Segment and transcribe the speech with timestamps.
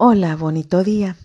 [0.00, 1.16] Hola, bonito día.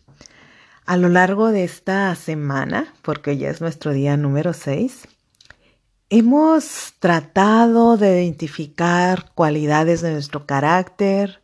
[0.87, 5.07] A lo largo de esta semana, porque ya es nuestro día número 6,
[6.09, 11.43] hemos tratado de identificar cualidades de nuestro carácter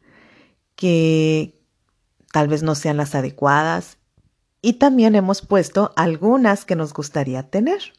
[0.76, 1.62] que
[2.34, 4.00] tal vez no sean las adecuadas
[4.64, 7.94] y también hemos puesto algunas que nos gustaría tener.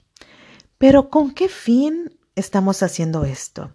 [0.76, 3.70] Pero ¿con qué fin estamos haciendo esto?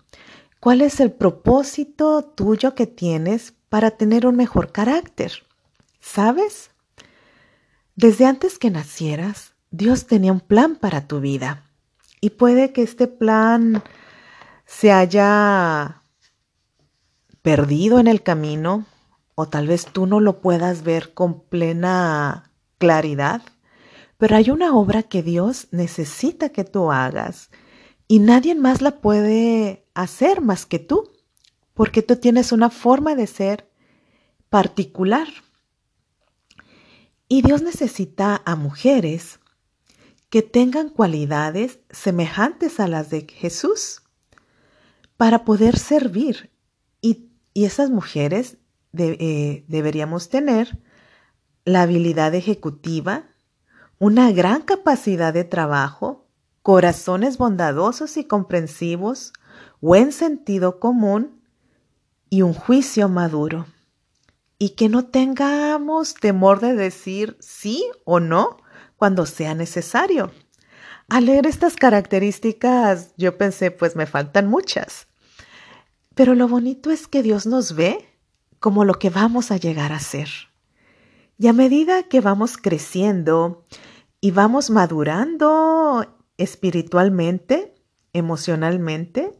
[0.59, 5.43] ¿Cuál es el propósito tuyo que tienes para tener un mejor carácter?
[5.99, 6.71] ¿Sabes?
[7.97, 11.65] Desde antes que nacieras, Dios tenía un plan para tu vida.
[12.21, 13.83] Y puede que este plan
[14.65, 16.03] se haya
[17.41, 18.85] perdido en el camino
[19.35, 23.41] o tal vez tú no lo puedas ver con plena claridad,
[24.17, 27.49] pero hay una obra que Dios necesita que tú hagas
[28.07, 31.11] y nadie más la puede hacer más que tú,
[31.75, 33.69] porque tú tienes una forma de ser
[34.49, 35.27] particular.
[37.27, 39.39] Y Dios necesita a mujeres
[40.29, 44.03] que tengan cualidades semejantes a las de Jesús
[45.17, 46.51] para poder servir.
[47.01, 48.57] Y, esas mujeres
[48.97, 50.77] eh, deberíamos tener
[51.63, 53.23] la habilidad ejecutiva,
[53.97, 56.27] una gran capacidad de trabajo,
[56.61, 59.31] corazones bondadosos y comprensivos,
[59.79, 61.41] buen sentido común
[62.29, 63.67] y un juicio maduro
[64.57, 68.57] y que no tengamos temor de decir sí o no
[68.95, 70.31] cuando sea necesario.
[71.09, 75.07] Al leer estas características yo pensé, pues me faltan muchas.
[76.15, 78.09] Pero lo bonito es que Dios nos ve
[78.59, 80.29] como lo que vamos a llegar a ser.
[81.37, 83.65] Y a medida que vamos creciendo
[84.21, 87.75] y vamos madurando espiritualmente,
[88.13, 89.33] emocionalmente,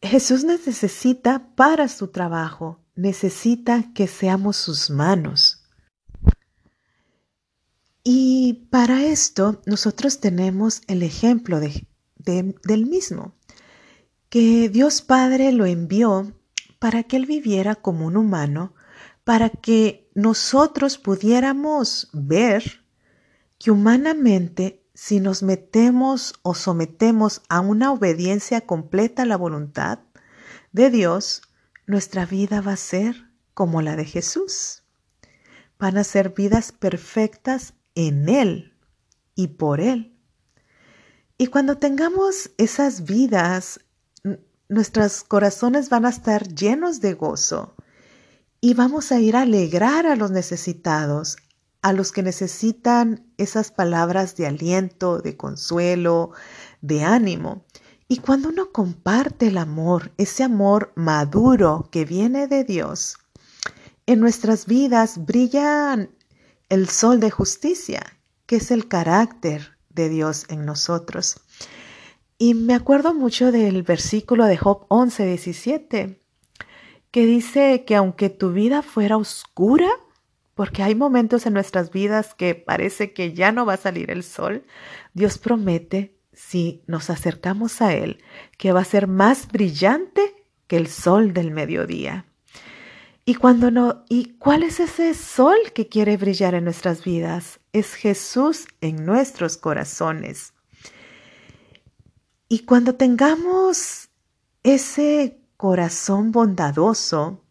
[0.00, 5.62] Jesús nos necesita para su trabajo necesita que seamos sus manos.
[8.02, 13.34] Y para esto nosotros tenemos el ejemplo de, del mismo,
[14.28, 16.32] que Dios Padre lo envió
[16.78, 18.74] para que Él viviera como un humano,
[19.24, 22.84] para que nosotros pudiéramos ver
[23.58, 29.98] que humanamente si nos metemos o sometemos a una obediencia completa a la voluntad
[30.72, 31.42] de Dios,
[31.86, 34.82] nuestra vida va a ser como la de Jesús.
[35.78, 38.74] Van a ser vidas perfectas en Él
[39.34, 40.16] y por Él.
[41.38, 43.80] Y cuando tengamos esas vidas,
[44.68, 47.76] nuestros corazones van a estar llenos de gozo
[48.60, 51.36] y vamos a ir a alegrar a los necesitados,
[51.82, 56.32] a los que necesitan esas palabras de aliento, de consuelo,
[56.80, 57.64] de ánimo.
[58.08, 63.18] Y cuando uno comparte el amor, ese amor maduro que viene de Dios,
[64.06, 66.08] en nuestras vidas brilla
[66.68, 68.16] el sol de justicia,
[68.46, 71.40] que es el carácter de Dios en nosotros.
[72.38, 76.22] Y me acuerdo mucho del versículo de Job 11, 17,
[77.10, 79.88] que dice que aunque tu vida fuera oscura,
[80.54, 84.22] porque hay momentos en nuestras vidas que parece que ya no va a salir el
[84.22, 84.64] sol,
[85.12, 88.22] Dios promete si nos acercamos a Él,
[88.58, 92.26] que va a ser más brillante que el sol del mediodía.
[93.24, 97.58] Y cuando no, ¿y cuál es ese sol que quiere brillar en nuestras vidas?
[97.72, 100.52] Es Jesús en nuestros corazones.
[102.48, 104.10] Y cuando tengamos
[104.62, 107.42] ese corazón bondadoso,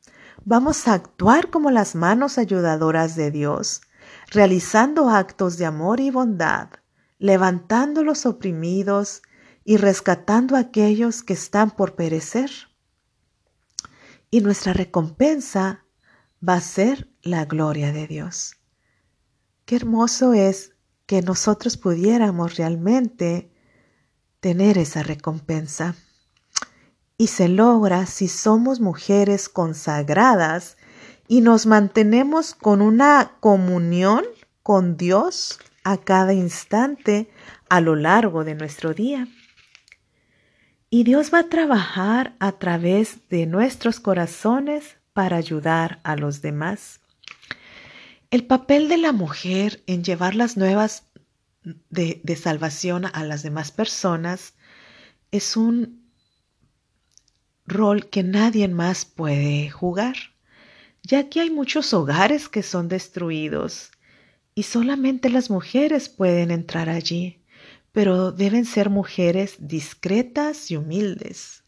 [0.45, 3.81] vamos a actuar como las manos ayudadoras de Dios,
[4.29, 6.69] realizando actos de amor y bondad
[7.25, 9.23] levantando los oprimidos
[9.63, 12.51] y rescatando a aquellos que están por perecer.
[14.29, 15.85] Y nuestra recompensa
[16.47, 18.57] va a ser la gloria de Dios.
[19.65, 20.75] Qué hermoso es
[21.07, 23.51] que nosotros pudiéramos realmente
[24.39, 25.95] tener esa recompensa.
[27.17, 30.77] Y se logra si somos mujeres consagradas
[31.27, 34.25] y nos mantenemos con una comunión
[34.61, 37.29] con Dios a cada instante
[37.69, 39.27] a lo largo de nuestro día.
[40.89, 47.01] Y Dios va a trabajar a través de nuestros corazones para ayudar a los demás.
[48.31, 51.03] El papel de la mujer en llevar las nuevas
[51.63, 54.55] de, de salvación a las demás personas
[55.31, 56.03] es un
[57.67, 60.15] rol que nadie más puede jugar,
[61.03, 63.91] ya que hay muchos hogares que son destruidos
[64.55, 67.43] y solamente las mujeres pueden entrar allí,
[67.91, 71.63] pero deben ser mujeres discretas y humildes,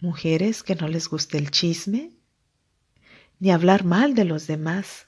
[0.00, 2.12] mujeres que no les guste el chisme,
[3.38, 5.06] ni hablar mal de los demás,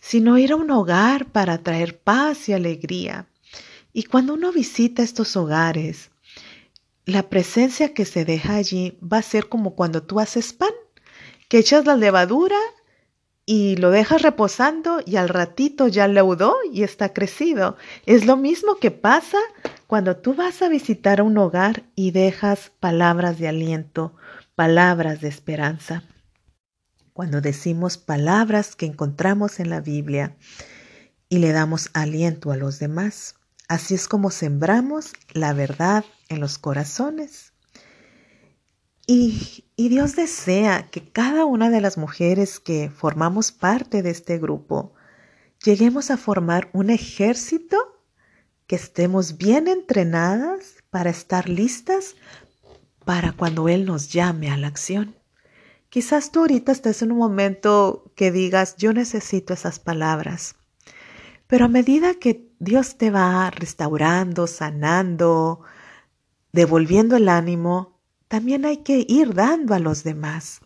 [0.00, 3.28] sino ir a un hogar para traer paz y alegría.
[3.92, 6.10] Y cuando uno visita estos hogares,
[7.04, 10.70] la presencia que se deja allí va a ser como cuando tú haces pan,
[11.48, 12.58] que echas la levadura
[13.46, 17.76] y lo dejas reposando y al ratito ya leudó y está crecido.
[18.04, 19.38] Es lo mismo que pasa
[19.86, 24.14] cuando tú vas a visitar un hogar y dejas palabras de aliento,
[24.56, 26.02] palabras de esperanza.
[27.12, 30.36] Cuando decimos palabras que encontramos en la Biblia
[31.28, 33.36] y le damos aliento a los demás.
[33.68, 37.52] Así es como sembramos la verdad en los corazones.
[39.06, 44.94] Y, Dios desea que cada una de las mujeres que formamos parte de este grupo
[45.62, 47.76] lleguemos a formar un ejército,
[48.66, 52.16] que estemos bien entrenadas para estar listas
[53.04, 55.14] para cuando Él nos llame a la acción.
[55.88, 60.56] Quizás tú ahorita estés en un momento que digas, yo necesito esas palabras.
[61.46, 65.60] Pero a medida que Dios te va restaurando, sanando,
[66.52, 67.95] devolviendo el ánimo,
[68.28, 70.60] también hay que ir dando a los demás.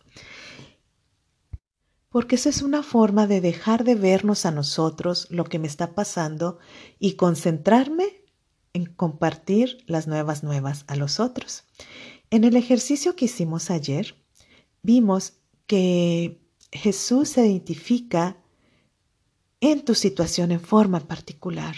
[2.08, 5.94] Porque esa es una forma de dejar de vernos a nosotros lo que me está
[5.94, 6.58] pasando
[6.98, 8.24] y concentrarme
[8.72, 11.64] en compartir las nuevas nuevas a los otros.
[12.30, 14.16] En el ejercicio que hicimos ayer,
[14.82, 15.34] vimos
[15.66, 16.40] que
[16.72, 18.36] Jesús se identifica
[19.60, 21.76] en tu situación en forma particular.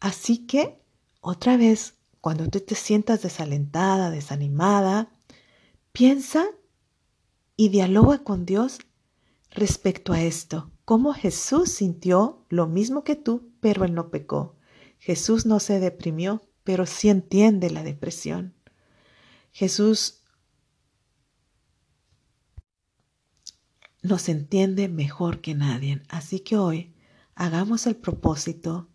[0.00, 0.80] Así que,
[1.20, 1.95] otra vez,
[2.26, 5.12] cuando tú te sientas desalentada, desanimada,
[5.92, 6.44] piensa
[7.54, 8.80] y dialoga con Dios
[9.52, 10.72] respecto a esto.
[10.84, 14.56] Cómo Jesús sintió lo mismo que tú, pero él no pecó.
[14.98, 18.54] Jesús no se deprimió, pero sí entiende la depresión.
[19.52, 20.24] Jesús
[24.02, 26.02] nos entiende mejor que nadie.
[26.08, 26.92] Así que hoy
[27.36, 28.88] hagamos el propósito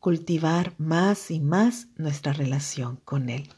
[0.00, 3.48] cultivar más y más nuestra relación con Él.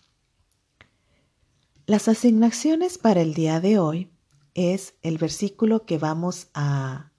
[1.87, 4.11] Las asignaciones para el día de hoy
[4.55, 7.13] es el versículo que vamos a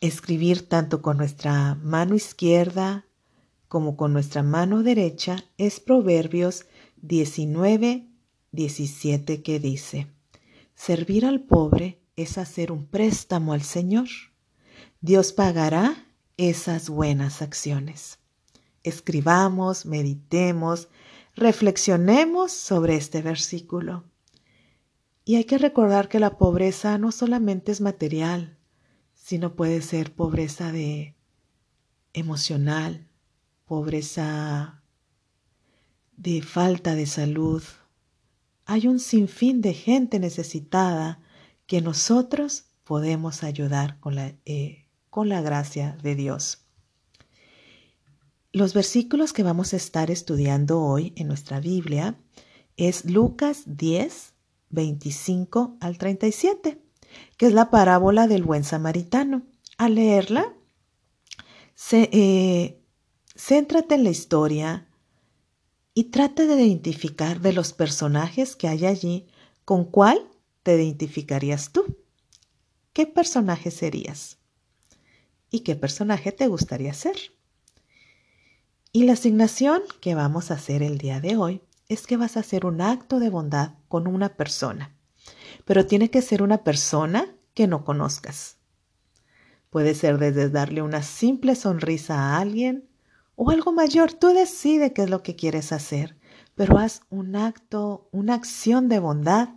[0.00, 3.06] escribir tanto con nuestra mano izquierda
[3.68, 6.66] como con nuestra mano derecha, es Proverbios
[7.02, 8.06] 19,
[8.52, 10.06] 17 que dice,
[10.74, 14.08] Servir al pobre es hacer un préstamo al Señor.
[15.00, 16.06] Dios pagará
[16.36, 18.18] esas buenas acciones.
[18.82, 20.88] Escribamos, meditemos,
[21.34, 24.04] reflexionemos sobre este versículo.
[25.24, 28.58] Y hay que recordar que la pobreza no solamente es material,
[29.14, 31.16] sino puede ser pobreza de
[32.12, 33.08] emocional,
[33.64, 34.82] pobreza
[36.16, 37.62] de falta de salud.
[38.66, 41.20] Hay un sinfín de gente necesitada
[41.66, 44.83] que nosotros podemos ayudar con la eh,
[45.14, 46.66] con la gracia de Dios.
[48.50, 52.18] Los versículos que vamos a estar estudiando hoy en nuestra Biblia
[52.76, 54.34] es Lucas 10,
[54.70, 56.82] 25 al 37,
[57.36, 59.42] que es la parábola del buen samaritano.
[59.78, 60.52] Al leerla,
[61.92, 62.82] eh,
[63.36, 64.88] céntrate en la historia
[65.94, 69.28] y trata de identificar de los personajes que hay allí
[69.64, 70.28] con cuál
[70.64, 71.98] te identificarías tú.
[72.92, 74.38] ¿Qué personaje serías?
[75.50, 77.16] Y qué personaje te gustaría ser.
[78.92, 82.40] Y la asignación que vamos a hacer el día de hoy es que vas a
[82.40, 84.94] hacer un acto de bondad con una persona,
[85.64, 88.56] pero tiene que ser una persona que no conozcas.
[89.70, 92.88] Puede ser desde darle una simple sonrisa a alguien
[93.36, 94.12] o algo mayor.
[94.12, 96.16] Tú decides qué es lo que quieres hacer,
[96.54, 99.48] pero haz un acto, una acción de bondad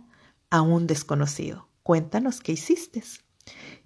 [0.50, 1.68] a un desconocido.
[1.82, 3.02] Cuéntanos qué hiciste.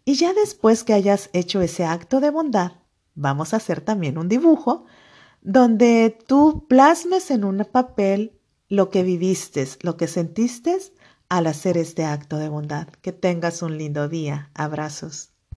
[0.05, 2.73] Y ya después que hayas hecho ese acto de bondad,
[3.15, 4.87] vamos a hacer también un dibujo
[5.43, 8.39] donde tú plasmes en un papel
[8.69, 10.79] lo que viviste, lo que sentiste
[11.29, 12.89] al hacer este acto de bondad.
[13.03, 14.51] Que tengas un lindo día.
[14.55, 15.32] Abrazos.